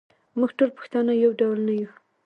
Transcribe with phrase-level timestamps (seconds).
[0.39, 1.95] موږ ټول پښتانه یو ډول نه یوو.